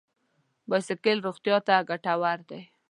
[0.69, 2.61] بایسکل روغتیا ته ګټور دی.